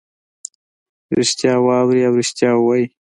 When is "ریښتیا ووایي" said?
2.19-2.85